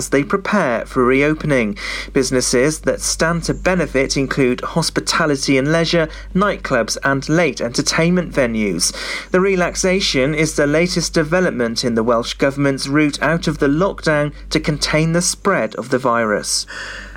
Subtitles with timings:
[0.00, 1.76] as they prepare for reopening.
[2.14, 8.94] Businesses that stand to benefit include hospitality and leisure, nightclubs, and late entertainment venues.
[9.30, 14.32] The relaxation is the latest development in the Welsh Government's route out of the lockdown
[14.48, 16.64] to contain the spread of the virus.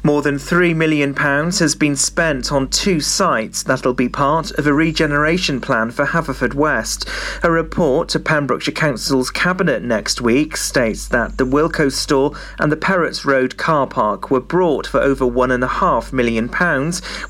[0.06, 4.74] More than £3 million has been spent on two sites that'll be part of a
[4.74, 7.08] regeneration plan for Haverfordwest.
[7.42, 12.76] A report to Pembrokeshire Council's Cabinet next week states that the Wilko store and the
[12.76, 16.50] Perrots Road car park were brought for over £1.5 million,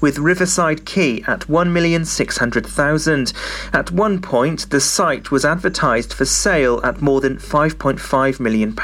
[0.01, 3.33] with Riverside Quay at £1,600,000.
[3.71, 8.75] At one point, the site was advertised for sale at more than £5.5 million.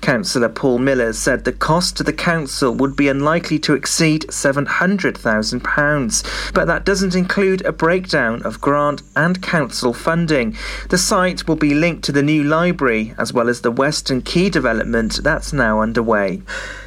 [0.00, 4.22] Councillor Paul Miller said the cost to the council would be be unlikely to exceed
[4.28, 10.56] £700,000, but that doesn't include a breakdown of grant and council funding.
[10.88, 14.50] The site will be linked to the new library as well as the Western Quay
[14.50, 16.42] development that's now underway.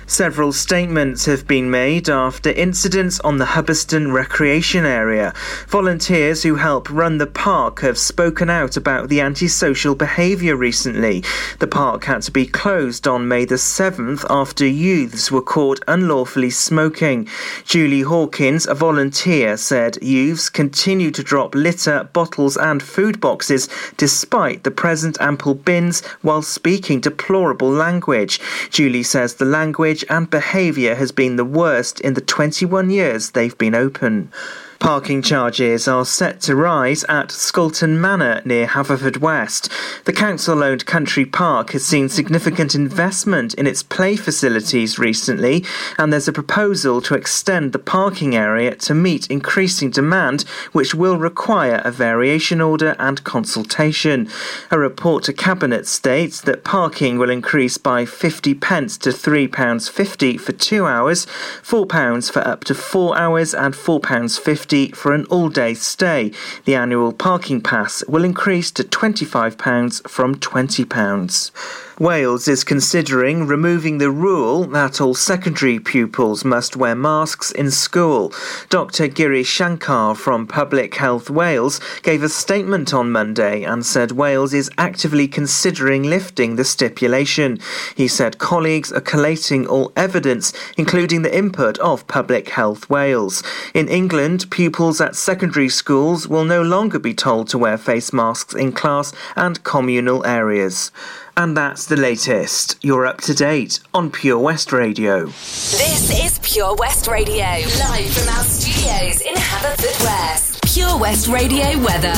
[0.08, 5.34] Several statements have been made after incidents on the Hubberston recreation area.
[5.68, 11.24] Volunteers who help run the park have spoken out about the antisocial behaviour recently.
[11.58, 16.52] The park had to be closed on May the 7th after youths were caught unlawfully
[16.52, 17.28] smoking.
[17.64, 24.64] Julie Hawkins, a volunteer, said youths continue to drop litter, bottles, and food boxes despite
[24.64, 28.40] the present ample bins while speaking deplorable language.
[28.70, 33.58] Julie says the language and behaviour has been the worst in the 21 years they've
[33.58, 34.32] been open.
[34.80, 39.70] Parking charges are set to rise at Scolton Manor near Haverfordwest.
[40.04, 45.64] The council owned country park has seen significant investment in its play facilities recently,
[45.98, 50.42] and there's a proposal to extend the parking area to meet increasing demand,
[50.74, 54.30] which will require a variation order and consultation.
[54.72, 60.52] A report to Cabinet states that parking will increase by 50 pence to £3.50 for
[60.52, 61.26] two hours,
[61.64, 64.65] £4 for up to four hours, and £4.50
[64.96, 66.32] for an all day stay.
[66.66, 71.95] The annual parking pass will increase to £25 from £20.
[72.00, 78.34] Wales is considering removing the rule that all secondary pupils must wear masks in school.
[78.70, 79.08] Dr.
[79.08, 84.70] Giri Shankar from Public Health Wales gave a statement on Monday and said Wales is
[84.78, 87.60] actively considering lifting the stipulation.
[87.96, 93.42] He said colleagues are collating all evidence, including the input of Public Health Wales.
[93.74, 98.54] In England, pupils at secondary schools will no longer be told to wear face masks
[98.54, 100.92] in class and communal areas.
[101.38, 102.78] And that's the latest.
[102.82, 105.26] You're up to date on Pure West Radio.
[105.26, 110.74] This is Pure West Radio, live from our studios in Haverfordwest.
[110.74, 112.14] Pure West Radio weather.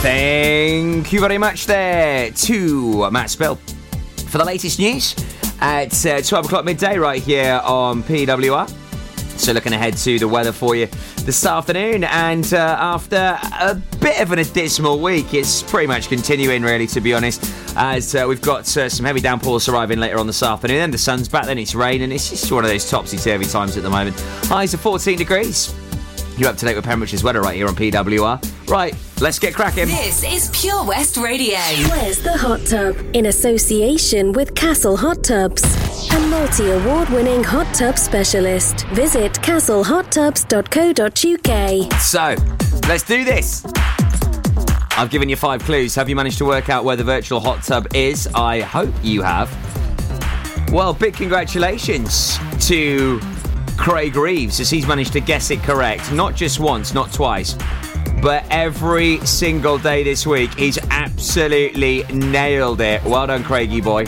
[0.00, 3.56] Thank you very much there to Matt Spill
[4.28, 5.14] for the latest news
[5.60, 8.83] at uh, 12 o'clock midday right here on PWR.
[9.36, 10.86] So, looking ahead to the weather for you
[11.22, 16.62] this afternoon, and uh, after a bit of an dismal week, it's pretty much continuing,
[16.62, 17.52] really, to be honest.
[17.76, 20.98] As uh, we've got uh, some heavy downpours arriving later on this afternoon, then the
[20.98, 22.12] sun's back, then it's raining.
[22.12, 24.18] It's just one of those topsy turvy times at the moment.
[24.44, 25.74] Highs of 14 degrees.
[26.36, 28.68] You're up to date with Pembrokeshire's weather right here on PWR.
[28.68, 29.86] Right, let's get cracking.
[29.86, 31.58] This is Pure West Radio.
[31.90, 32.96] Where's the hot tub?
[33.12, 35.62] In association with Castle Hot Tubs,
[36.12, 38.84] a multi award winning hot tub specialist.
[38.88, 41.92] Visit castlehottubs.co.uk.
[42.00, 42.34] So,
[42.88, 43.64] let's do this.
[44.96, 45.94] I've given you five clues.
[45.94, 48.26] Have you managed to work out where the virtual hot tub is?
[48.34, 49.48] I hope you have.
[50.72, 53.20] Well, big congratulations to
[53.76, 56.12] Craig Reeves as he's managed to guess it correct.
[56.12, 57.56] Not just once, not twice,
[58.22, 60.52] but every single day this week.
[60.54, 63.02] He's absolutely nailed it.
[63.04, 64.04] Well done, Craigie boy.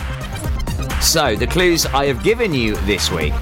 [1.01, 3.33] So, the clues I have given you this week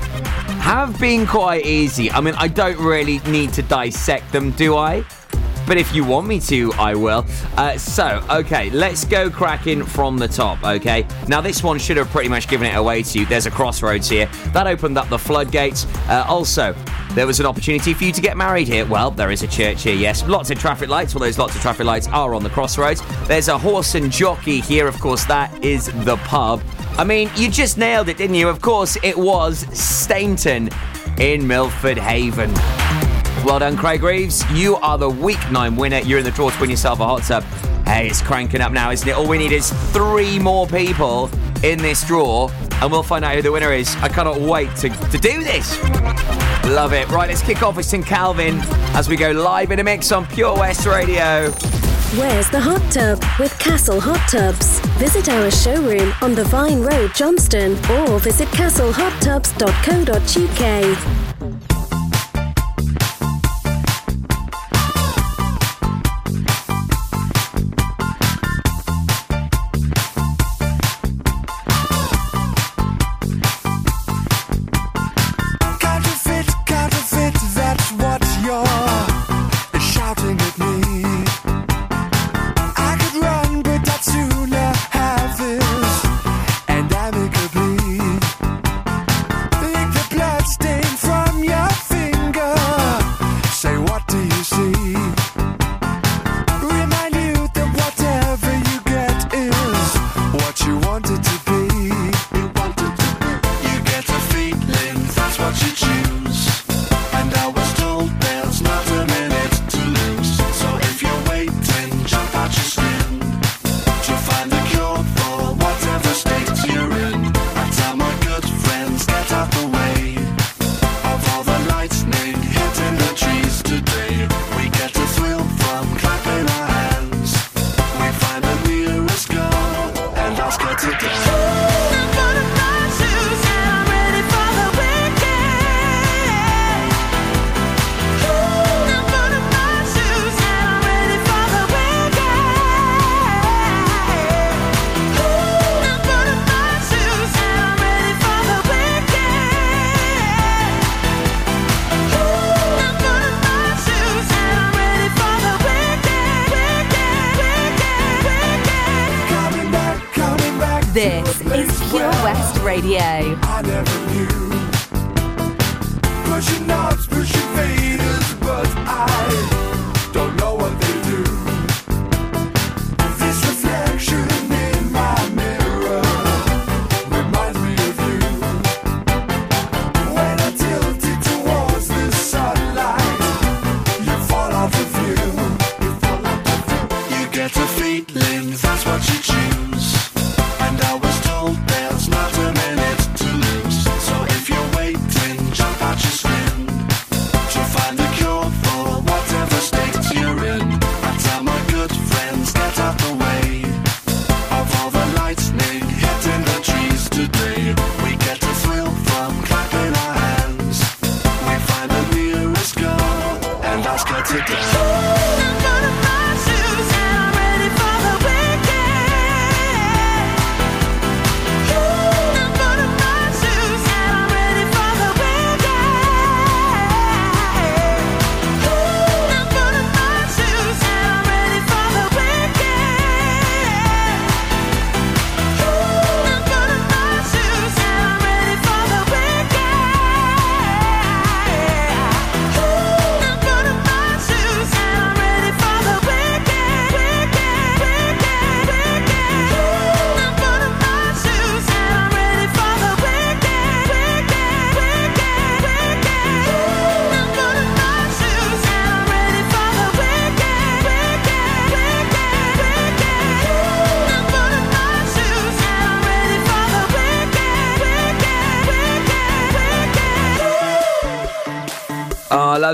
[0.61, 2.11] have been quite easy.
[2.11, 5.05] I mean, I don't really need to dissect them, do I?
[5.67, 7.25] But if you want me to, I will.
[7.57, 11.07] Uh, so, okay, let's go cracking from the top, okay?
[11.29, 13.27] Now, this one should have pretty much given it away to you.
[13.27, 14.27] There's a crossroads here.
[14.53, 15.87] That opened up the floodgates.
[16.09, 16.75] Uh, also,
[17.13, 18.85] there was an opportunity for you to get married here.
[18.85, 20.27] Well, there is a church here, yes.
[20.27, 21.15] Lots of traffic lights.
[21.15, 23.03] Well, those lots of traffic lights are on the crossroads.
[23.27, 26.63] There's a horse and jockey here, of course, that is the pub.
[26.99, 28.49] I mean, you just nailed it, didn't you?
[28.49, 30.73] Of course, it was Steynton
[31.19, 32.53] in Milford Haven.
[33.45, 34.43] Well done, Craig Reeves.
[34.53, 35.99] You are the week nine winner.
[35.99, 37.43] You're in the draw to win yourself a hot tub.
[37.85, 39.15] Hey, it's cranking up now, isn't it?
[39.15, 41.29] All we need is three more people
[41.63, 42.49] in this draw,
[42.81, 43.95] and we'll find out who the winner is.
[43.97, 45.79] I cannot wait to, to do this.
[46.65, 47.07] Love it.
[47.11, 48.07] Right, let's kick off with St.
[48.07, 48.61] Calvin
[48.95, 51.51] as we go live in a mix on Pure West Radio.
[52.17, 54.81] Where's the hot tub with Castle Hot Tubs?
[54.97, 61.24] Visit our showroom on the Vine Road, Johnston, or visit castlehottubs.co.uk.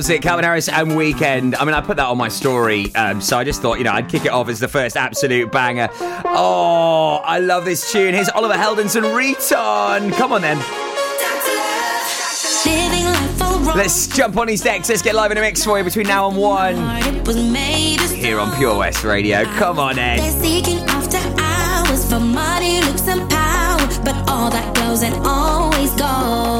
[0.01, 0.23] loves it.
[0.23, 1.55] Calvin Harris and Weeknd.
[1.59, 3.93] I mean, I put that on my story, um, so I just thought, you know,
[3.93, 5.91] I'd kick it off as the first absolute banger.
[6.01, 8.15] Oh, I love this tune.
[8.15, 10.11] Here's Oliver Heldens and Riton.
[10.17, 10.57] Come on then.
[13.77, 14.89] Let's jump on his decks.
[14.89, 16.77] Let's get live in a mix for you between now and one.
[18.15, 19.45] Here on Pure West Radio.
[19.45, 20.21] Come on, Ed.
[20.21, 25.91] They're seeking after hours for money, looks, and power, but all that glows and always
[25.91, 26.60] gold.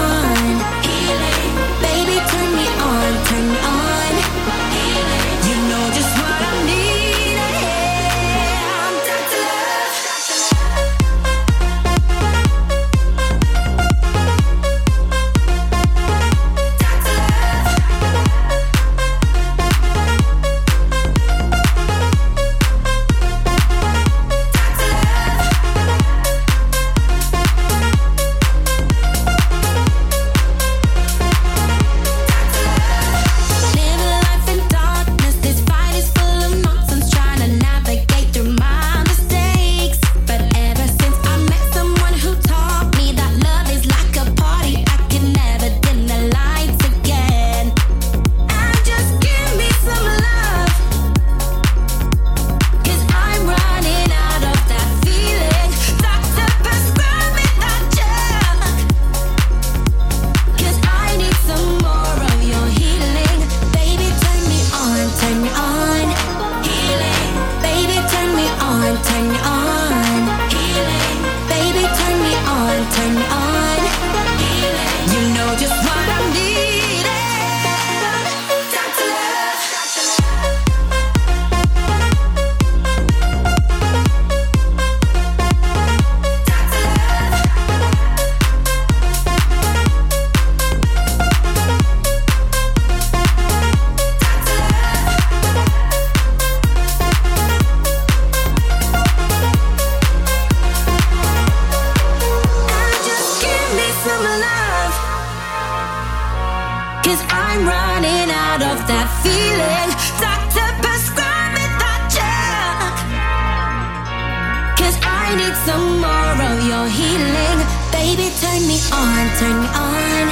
[115.65, 117.59] some more of your healing.
[117.91, 120.25] Baby, turn me on, turn me on.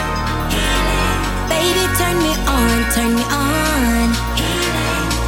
[1.53, 4.07] Baby, turn me on, turn me on.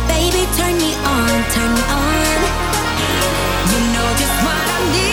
[0.08, 2.40] Baby, turn me on, turn me on.
[3.72, 5.11] You know just what I need.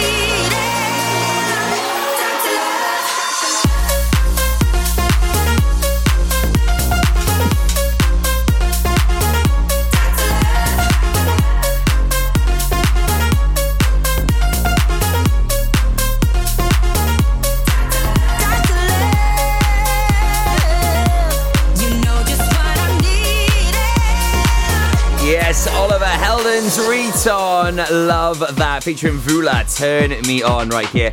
[27.19, 28.85] Riton, love that.
[28.85, 31.13] Featuring Vula, Turn Me On right here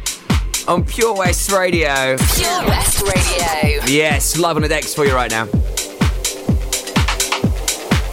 [0.67, 2.15] on Pure West Radio.
[2.17, 3.83] Pure West Radio.
[3.87, 5.45] Yes, live on the decks for you right now.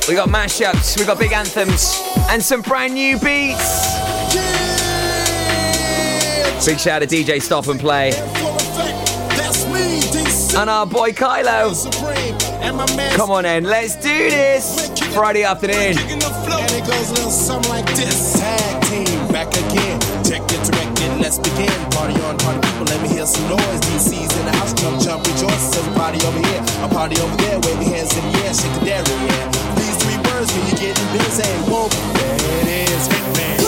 [0.09, 3.95] We got mashups, we got big anthems, and some brand new beats.
[6.65, 8.13] Big shout out to DJ Stop and Play
[10.57, 11.73] and our boy Kylo.
[13.17, 14.82] Come on in, let's do this.
[15.13, 15.93] Friday afternoon.
[15.93, 18.33] And it goes a little something like this.
[18.41, 20.01] Tag team back again.
[20.25, 21.73] Check it, direct it, let's begin.
[21.93, 23.81] Party on, party people, let me hear some noise.
[23.85, 25.77] DC's in the house, jump, jump, rejoice.
[25.77, 27.61] Everybody over here, a party over there.
[27.61, 29.77] Wave your hands in the air, shake the dairy, yeah.
[29.77, 31.49] These three words when you're getting busy.
[31.69, 33.62] Whoa, there it is, Hitman.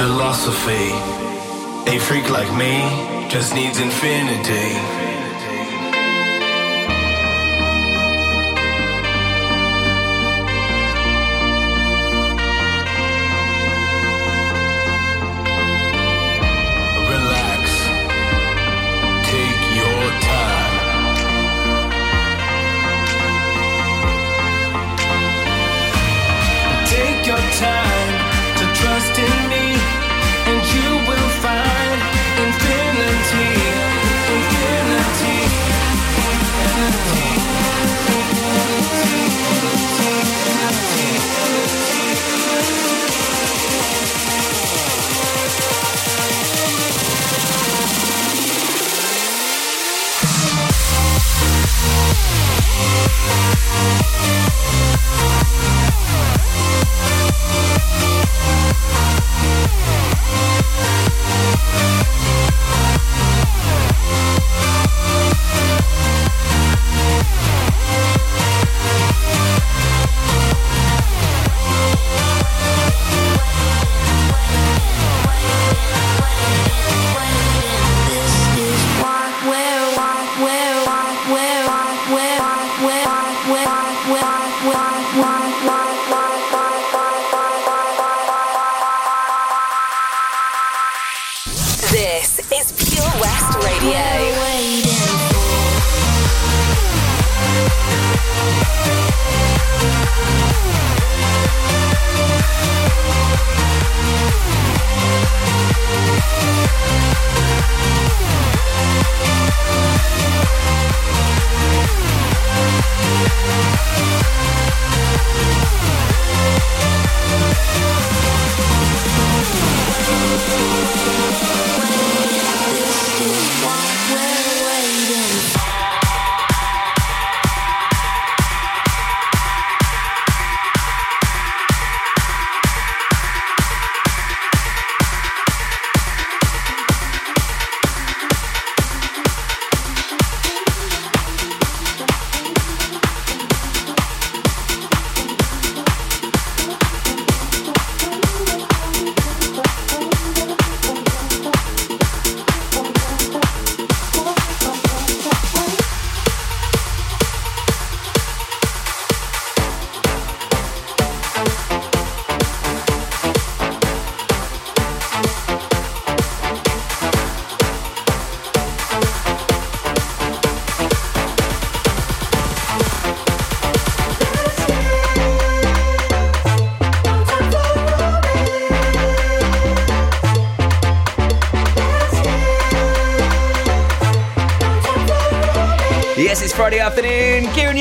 [0.00, 0.88] Philosophy.
[1.92, 4.99] A freak like me just needs infinity.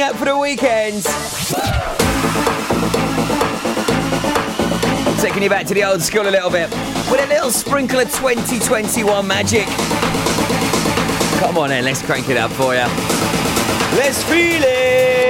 [0.09, 1.03] Up for the weekend.
[5.19, 6.69] Taking you back to the old school a little bit
[7.11, 9.67] with a little sprinkle of 2021 magic.
[11.39, 12.87] Come on then, let's crank it up for you.
[13.97, 15.28] Let's feel it.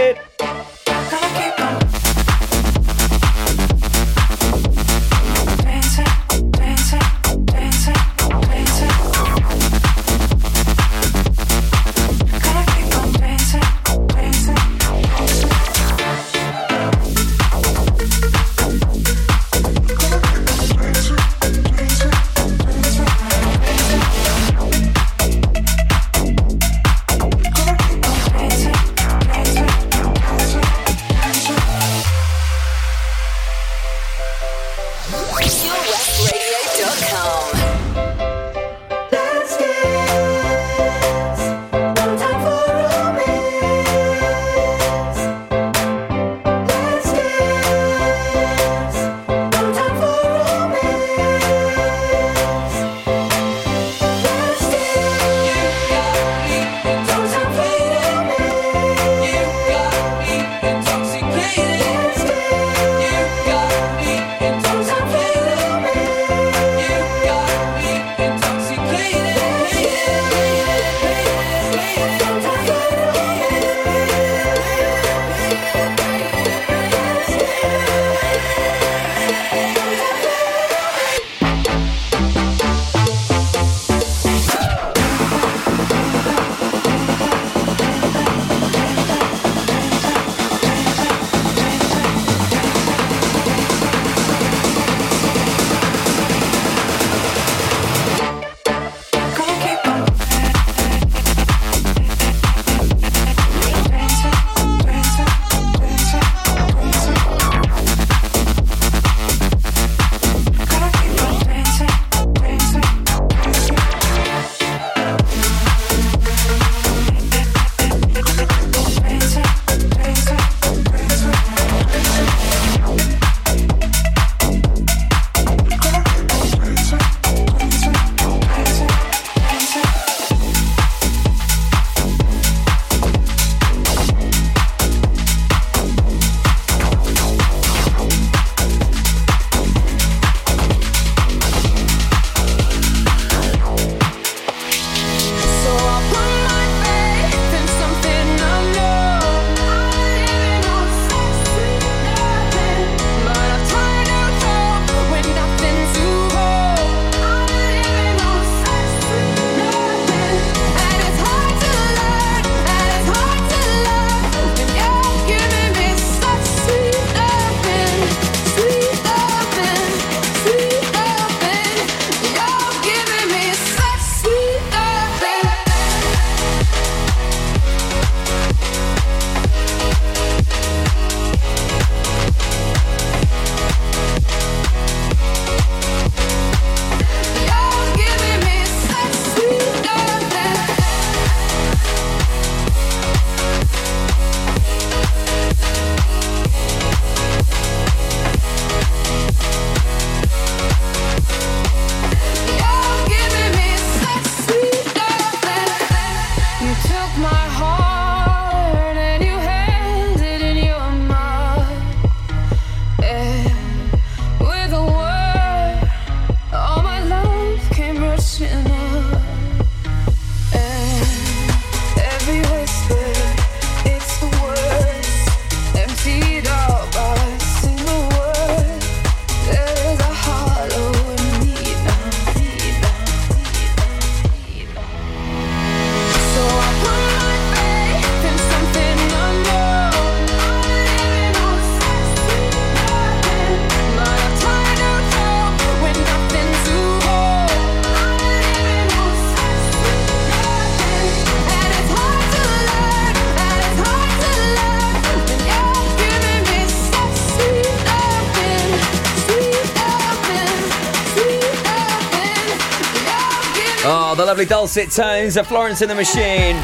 [264.30, 266.56] Lovely dulcet tones of Florence and the Machine.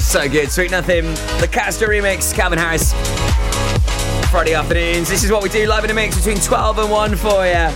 [0.00, 1.04] So good, Sweet Nothing.
[1.40, 2.92] The Castor remix, Calvin Harris.
[4.32, 5.08] Friday afternoons.
[5.08, 7.68] This is what we do live in a mix between 12 and 1 for you.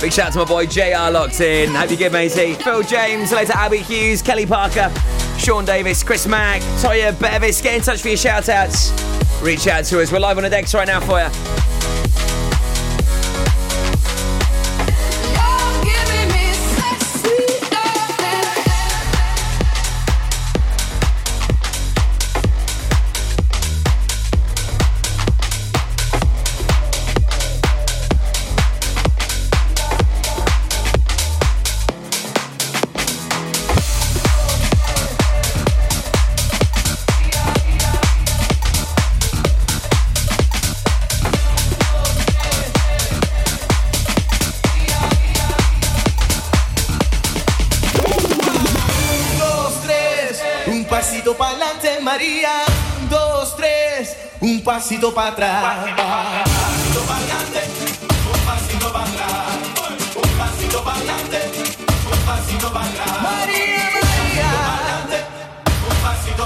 [0.00, 1.72] Big shout out to my boy JR locked in.
[1.72, 2.54] Hope you're good, matey.
[2.54, 4.92] Phil James, later Abby Hughes, Kelly Parker,
[5.38, 7.62] Sean Davis, Chris Mack, Toya Bevis.
[7.62, 8.90] Get in touch for your shout outs.
[9.40, 10.10] Reach out to us.
[10.10, 11.63] We're live on the decks right now for you.
[55.04, 55.84] Pasito para atrás.
[55.84, 57.60] Un pasito para adelante,
[58.32, 59.54] un pasito para atrás.
[60.16, 61.40] Un pasito para adelante,
[62.10, 62.70] un pasito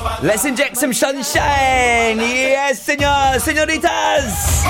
[0.03, 0.23] para atrás.
[0.23, 2.19] Let's inject some sunshine.
[2.19, 4.65] Yes, señor, señoritas.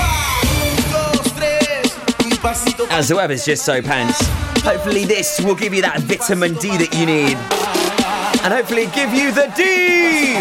[2.91, 4.19] As the weather's just so pants,
[4.63, 7.37] hopefully this will give you that vitamin D that you need.
[8.43, 10.37] And hopefully give you the D.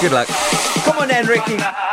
[0.00, 0.49] Good luck.
[1.12, 1.74] On then,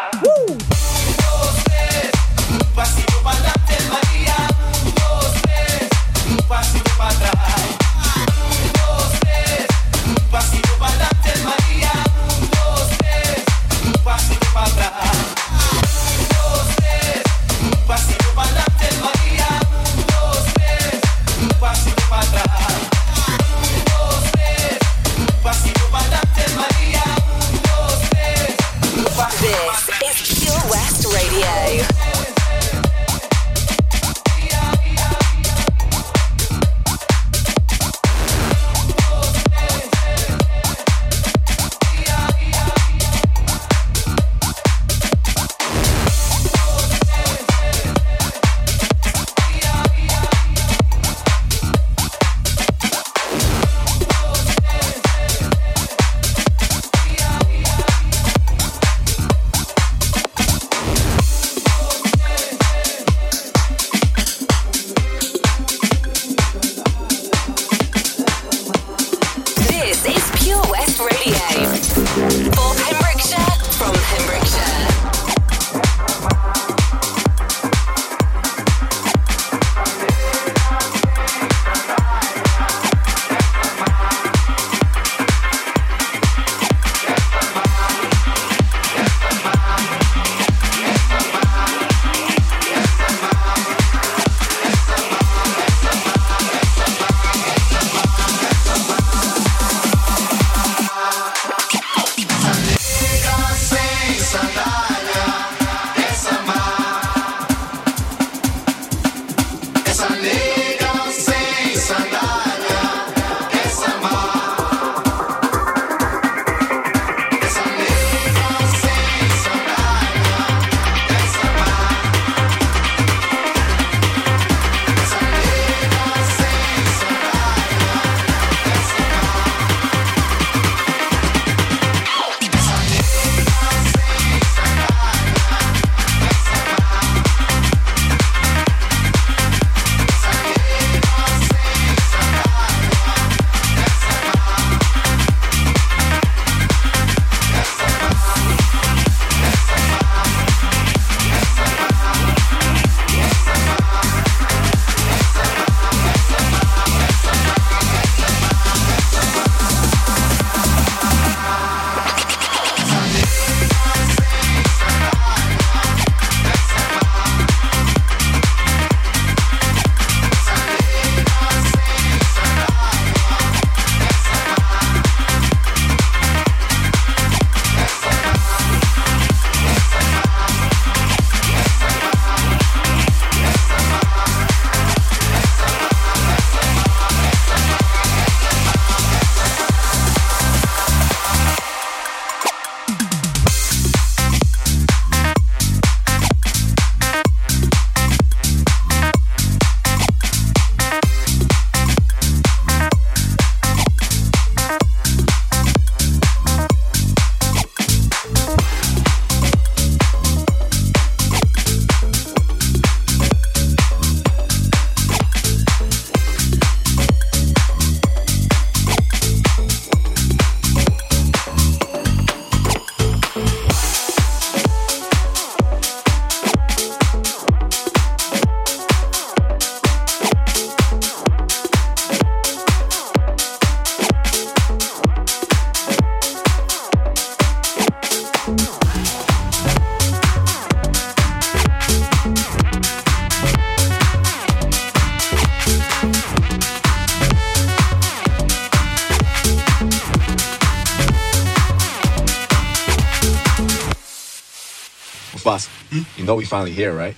[256.38, 257.15] we finally here, right?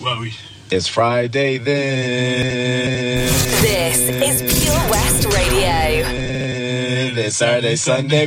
[0.00, 0.32] Well, we.
[0.70, 3.26] It's Friday then.
[3.60, 6.04] This is Pure West Radio.
[7.14, 8.26] This Saturday, Sunday.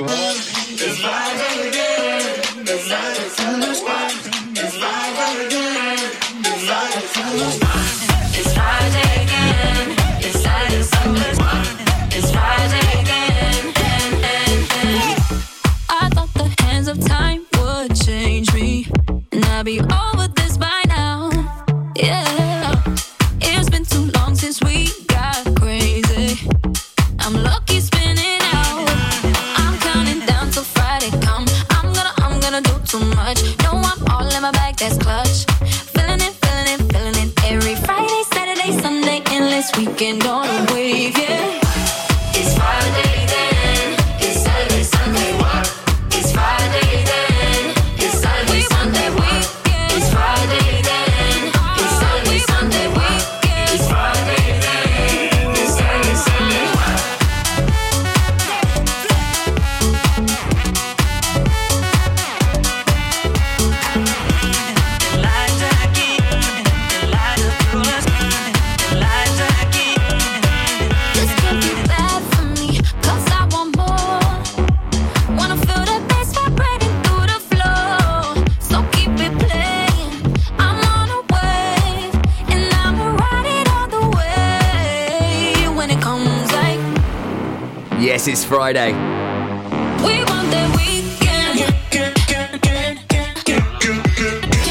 [88.53, 88.91] Friday.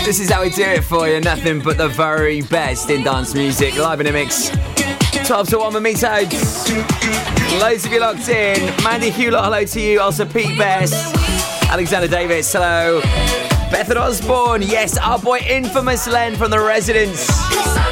[0.04, 1.20] This is how we do it for you.
[1.20, 3.76] Nothing but the very best in dance music.
[3.76, 4.50] Live in a mix.
[5.26, 6.70] 12 to 1 with me, Toads.
[7.60, 8.72] Loads of you locked in.
[8.84, 10.00] Mandy Hewlett, hello to you.
[10.00, 11.16] Also, Pete Best.
[11.68, 13.00] Alexander Davis, hello.
[13.72, 17.28] Bethan Osborne, yes, our boy Infamous Len from The Residents.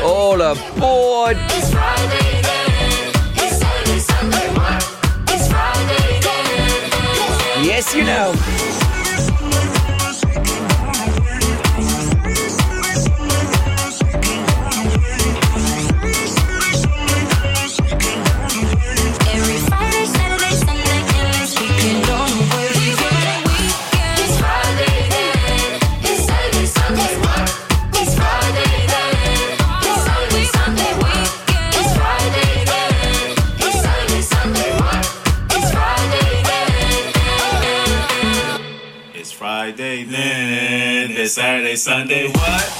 [0.04, 1.36] All aboard.
[7.94, 8.59] you know.
[41.80, 42.79] Sunday what?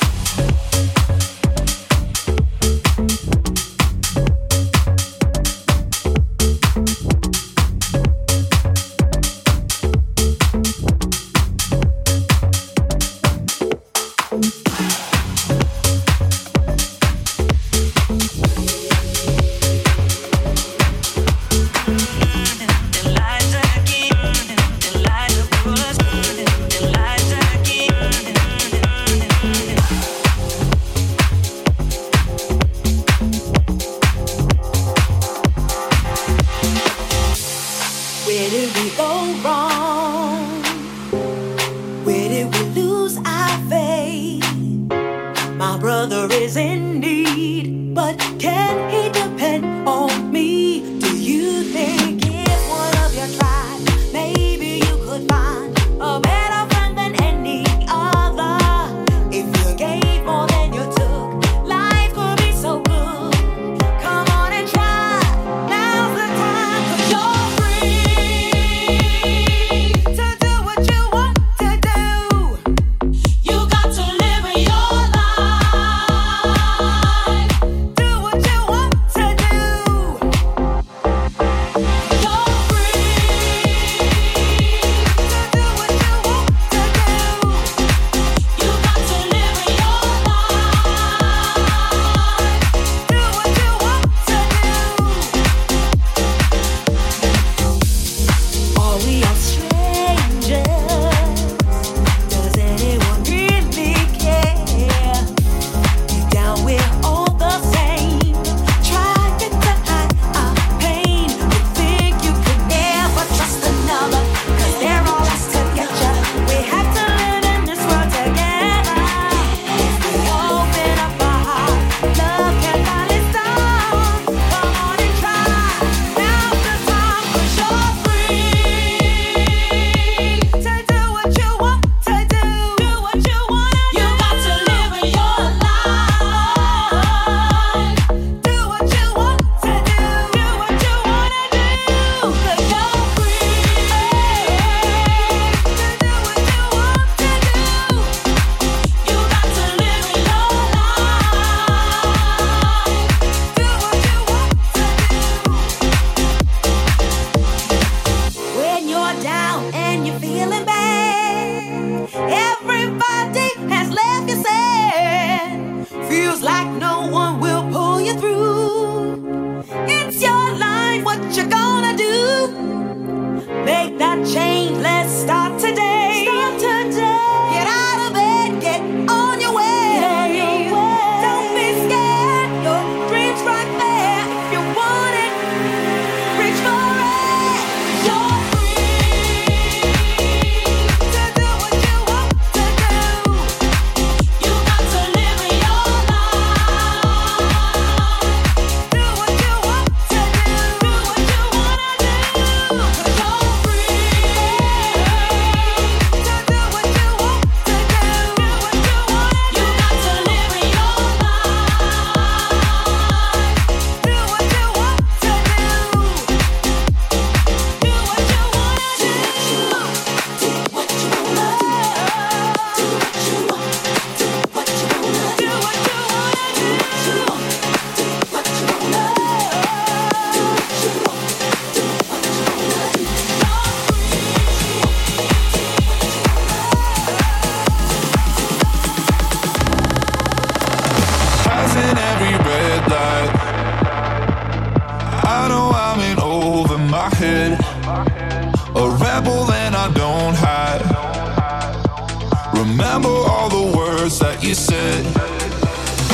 [254.50, 255.04] You said.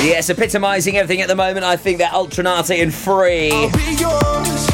[0.04, 1.64] Yes, epitomising everything at the moment.
[1.64, 3.50] I think they're Ultra Naté and Free.
[3.50, 4.68] I'll be yours.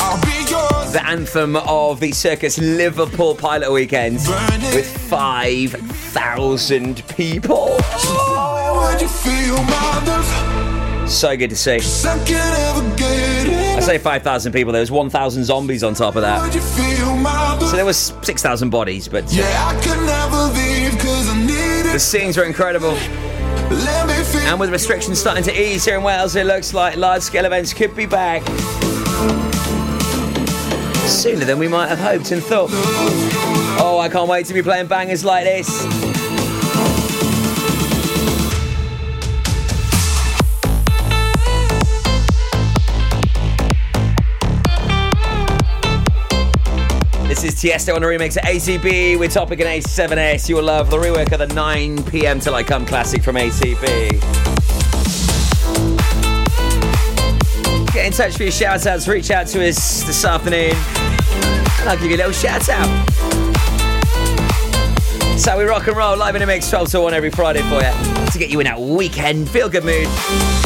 [0.00, 0.92] I'll be yours.
[0.94, 4.14] The anthem of the Circus Liverpool pilot weekend
[4.72, 7.66] with 5,000 people.
[7.66, 11.10] Would you feel my love?
[11.10, 11.74] So good to see.
[11.74, 12.96] I can't ever
[13.76, 16.42] I say 5,000 people, there was 1,000 zombies on top of that.
[16.42, 17.68] Would you feel my love?
[17.68, 19.80] So there was 6,000 bodies, but uh, Yeah,
[21.96, 22.90] the scenes were incredible.
[22.90, 27.72] And with restrictions starting to ease here in Wales, it looks like large scale events
[27.72, 28.46] could be back
[31.08, 32.68] sooner than we might have hoped and thought.
[33.80, 36.15] Oh, I can't wait to be playing bangers like this.
[47.56, 50.46] Tiesto on a remix of ATB Topic and A7S.
[50.46, 54.10] You will love the rework of the 9 pm Till I Come classic from ATB.
[57.94, 59.08] Get in touch for your shout outs.
[59.08, 60.74] Reach out to us this afternoon.
[61.80, 62.88] And I'll give you a little shout out.
[65.38, 67.76] So we rock and roll live in a mix 12 to 1 every Friday for
[67.76, 70.65] you to get you in that weekend feel good mood.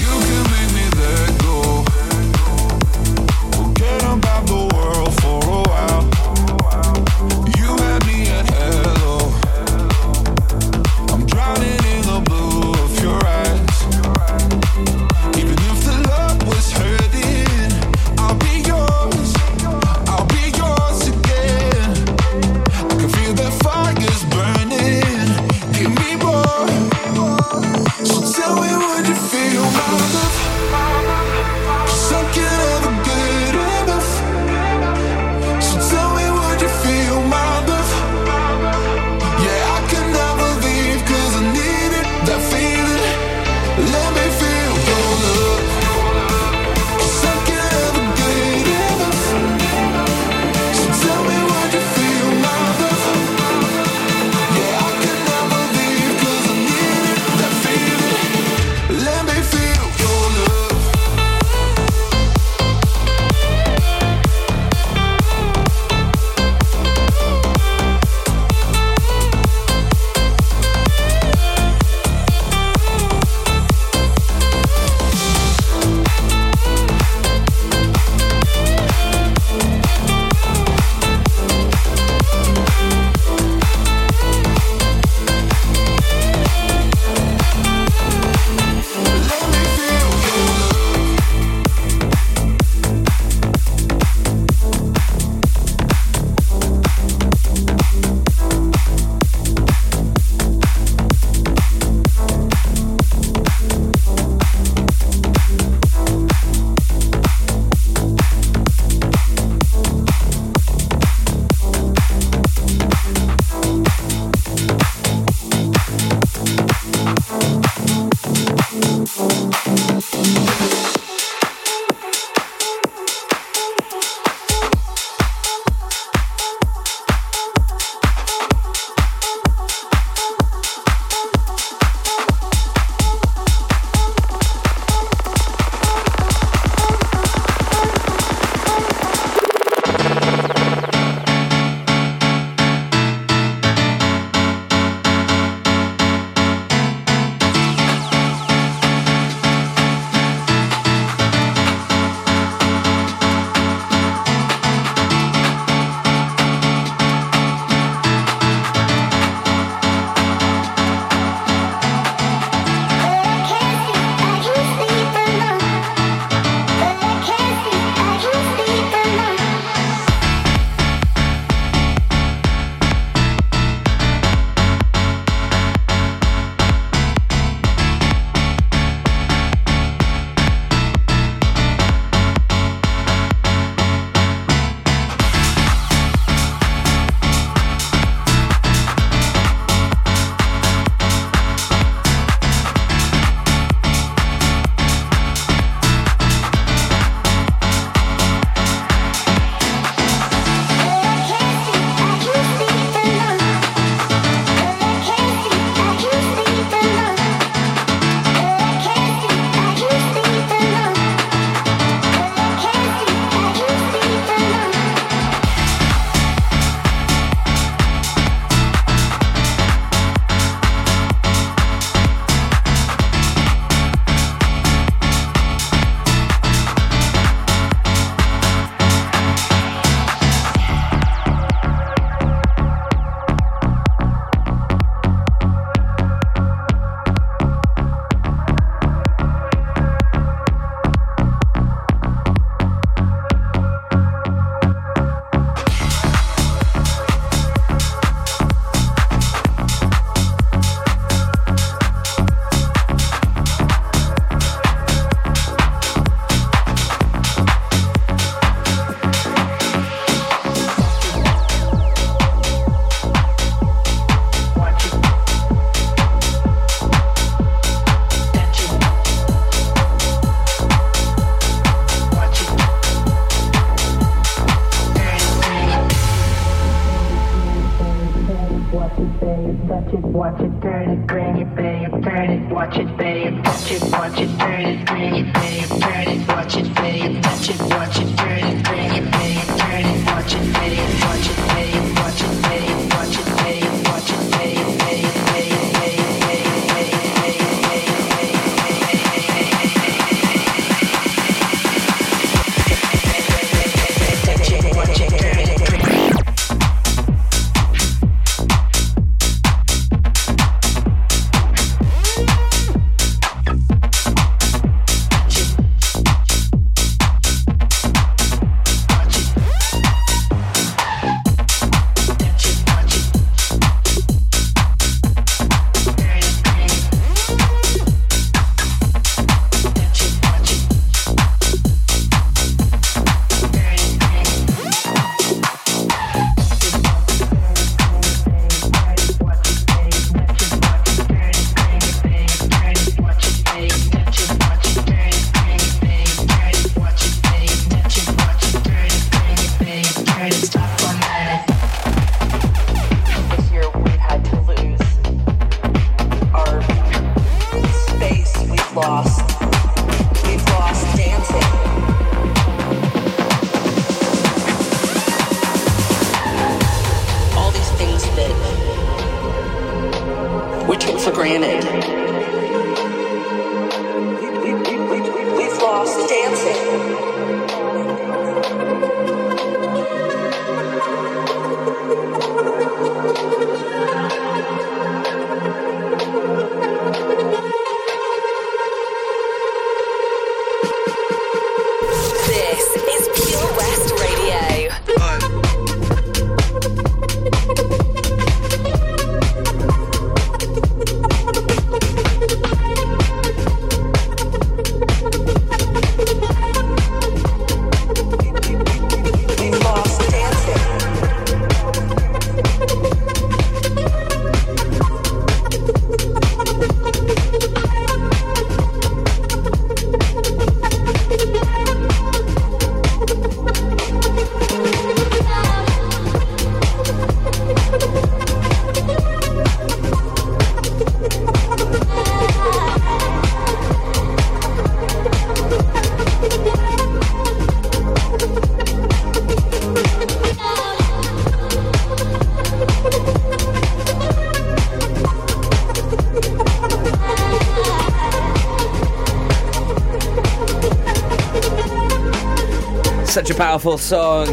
[453.40, 454.26] Powerful song.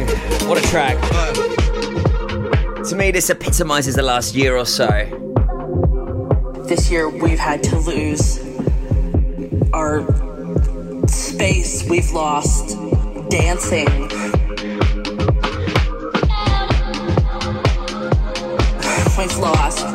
[0.50, 0.98] What a track.
[2.90, 4.86] To me, this epitomizes the last year or so.
[6.68, 8.38] This year we've had to lose
[9.72, 10.06] our
[11.08, 11.88] space.
[11.90, 12.78] We've lost
[13.30, 13.88] dancing.
[19.18, 19.86] We've lost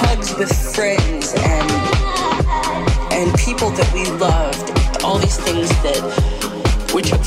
[0.00, 1.70] hugs with friends and
[3.12, 5.04] and people that we loved.
[5.04, 6.17] All these things that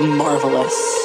[0.00, 1.03] marvelous.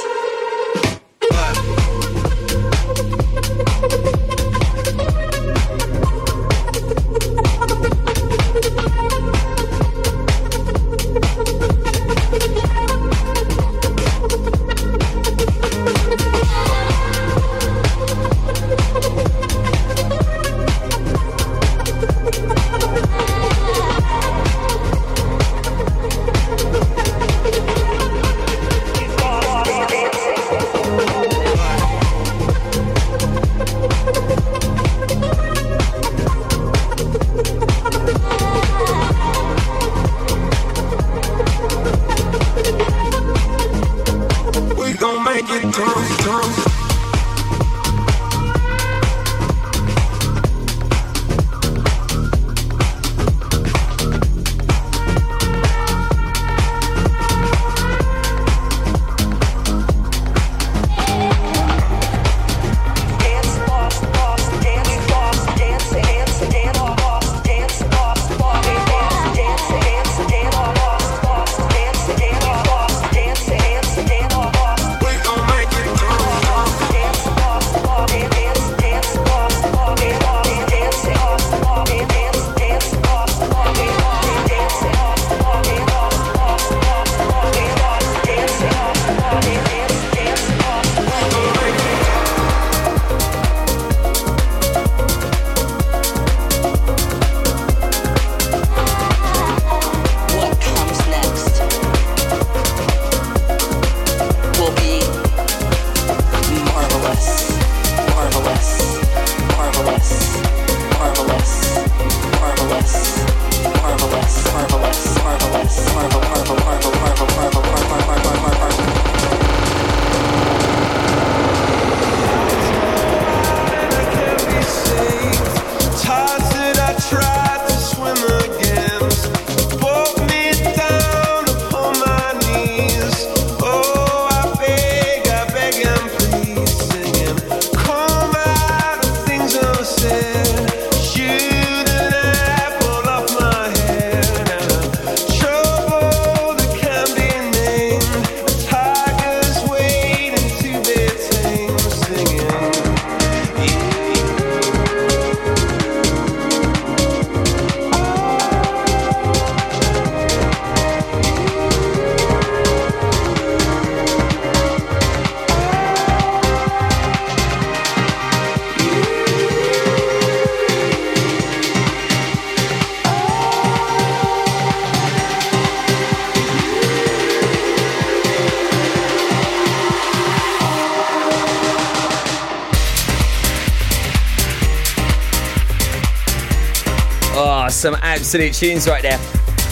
[187.79, 189.17] Some absolute tunes right there.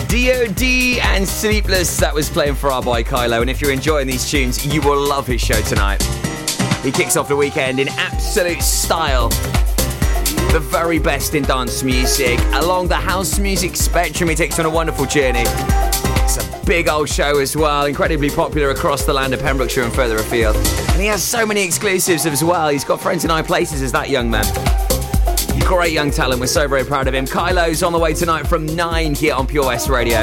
[0.08, 0.64] DOD
[1.02, 3.42] and Sleepless, that was playing for our boy Kylo.
[3.42, 6.02] And if you're enjoying these tunes, you will love his show tonight.
[6.84, 9.28] He kicks off the weekend in absolute style.
[10.54, 12.40] The very best in dance music.
[12.54, 15.44] Along the house music spectrum, he takes on a wonderful journey.
[15.46, 19.94] It's a big old show as well, incredibly popular across the land of Pembrokeshire and
[19.94, 20.56] further afield.
[20.56, 22.70] And he has so many exclusives as well.
[22.70, 24.46] He's got friends in high places as that young man.
[25.66, 26.40] Great young talent.
[26.40, 27.26] We're so very proud of him.
[27.26, 30.20] Kylo's on the way tonight from 9 here on Pure West Radio.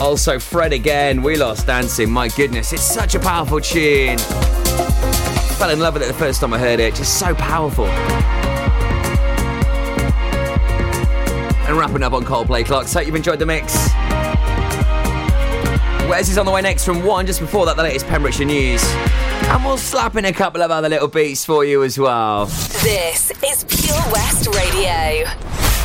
[0.00, 1.22] Also, Fred again.
[1.22, 2.10] We lost dancing.
[2.10, 4.18] My goodness, it's such a powerful tune.
[4.18, 6.94] Fell in love with it the first time I heard it.
[6.94, 7.86] Just so powerful.
[11.66, 12.92] And wrapping up on Coldplay Clocks.
[12.92, 13.74] Hope you've enjoyed the mix.
[16.08, 17.26] Wes is on the way next from one.
[17.26, 18.82] Just before that, the latest Pembrokeshire news.
[18.84, 22.46] And we'll slap in a couple of other little beats for you as well.
[22.46, 25.53] This is Pure West Radio.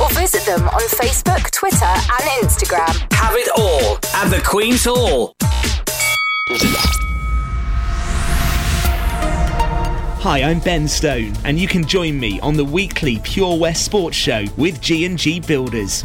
[0.00, 3.12] or visit them on Facebook, Twitter, and Instagram.
[3.14, 5.34] Have it all at the Queen's Hall.
[10.20, 14.16] Hi, I'm Ben Stone, and you can join me on the weekly Pure West Sports
[14.16, 16.04] Show with G&G Builders.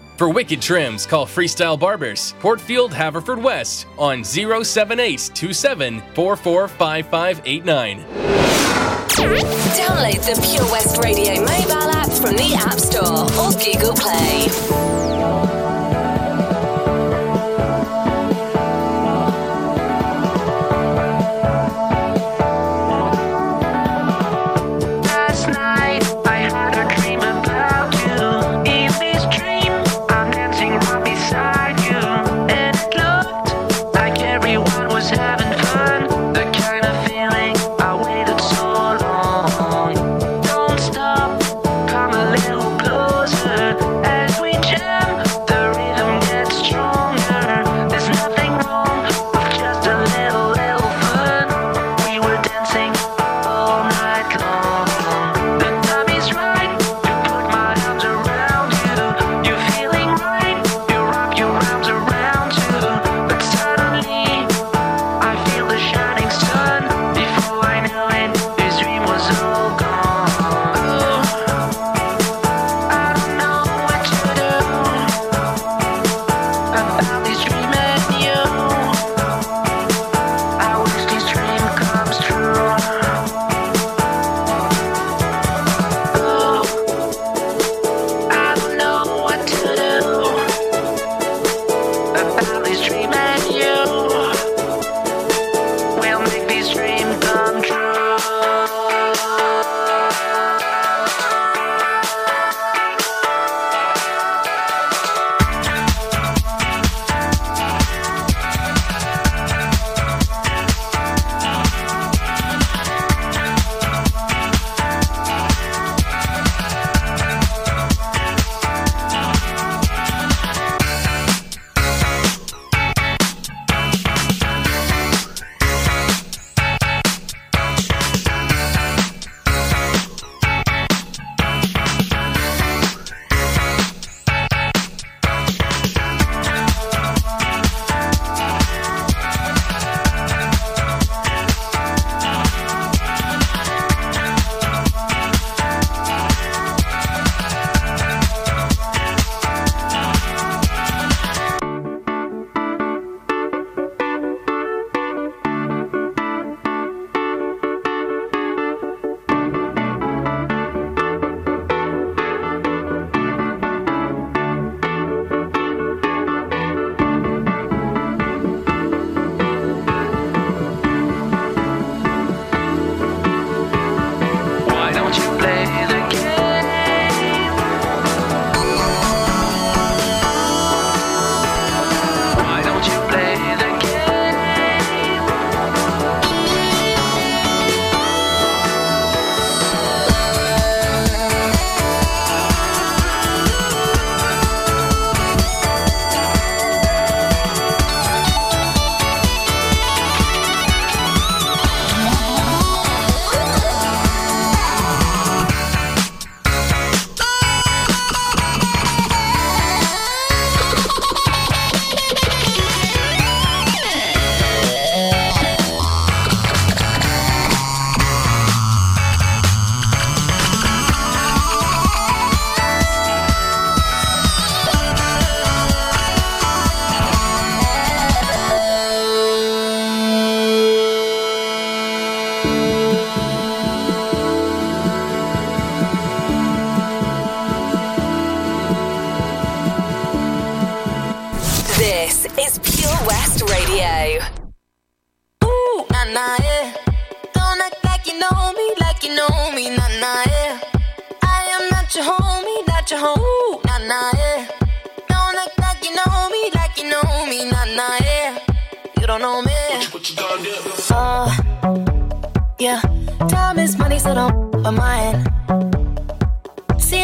[0.21, 8.05] For wicked trims, call Freestyle Barbers, Portfield, Haverfordwest, on 07827 445589.
[9.73, 14.90] Download the Pure West Radio mobile app from the App Store or Google Play.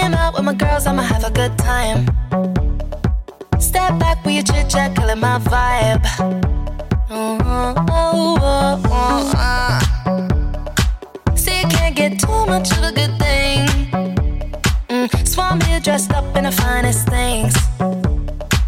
[0.08, 2.06] Him out with my girls, I'ma have a good time.
[3.60, 6.06] Step back with your chit chat, killing my vibe.
[7.10, 9.80] Oh, oh, oh, oh, uh.
[11.36, 13.68] See, you can't get too much of a good thing.
[14.90, 17.54] Mm, swan me dressed up in the finest things.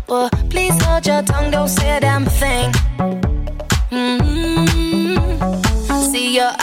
[0.08, 2.74] Well, please hold your tongue, don't say a damn thing.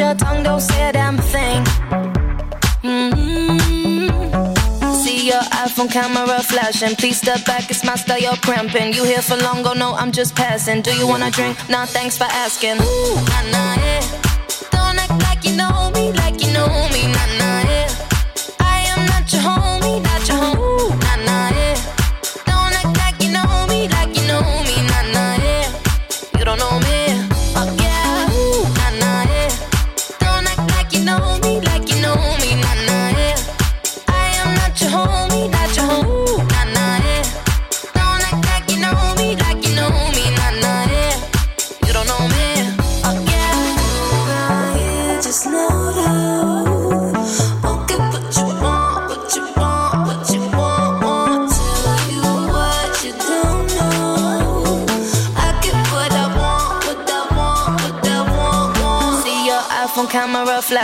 [0.00, 1.62] Your tongue, don't say a damn thing.
[2.82, 4.08] Mm-hmm.
[4.94, 6.96] See your iPhone camera flashing.
[6.96, 8.94] Please step back, it's my style, you're cramping.
[8.94, 10.80] You here for long, oh no, I'm just passing.
[10.80, 11.56] Do you wanna drink?
[11.68, 12.78] Nah, thanks for asking.
[12.80, 14.00] Ooh, nah, nah, yeah.
[14.70, 15.69] Don't act like you know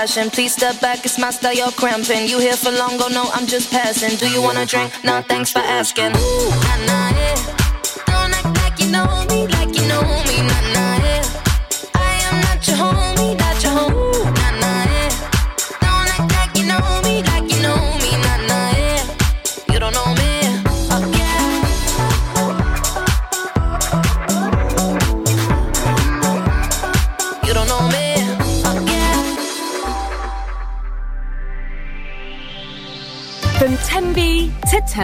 [0.06, 2.28] Please step back, it's my style, you're cramping.
[2.28, 4.16] You here for long, oh no, I'm just passing.
[4.16, 4.92] Do you wanna drink?
[5.02, 6.14] Nah, thanks for asking.
[6.16, 6.50] Ooh.
[8.06, 10.25] Don't act like you know me, like you know me,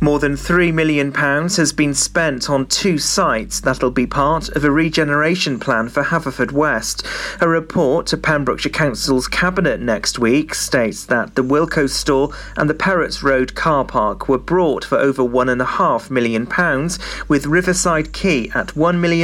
[0.00, 4.70] More than £3 million has been spent on two sites that'll be part of a
[4.70, 7.04] regeneration plan for Haverfordwest.
[7.42, 12.74] A report to Pembrokeshire Council's Cabinet next week states that the Wilko store and the
[12.74, 16.46] Perrots Road car park were brought for over £1.5 million,
[17.26, 19.18] with Riverside Quay at £1 million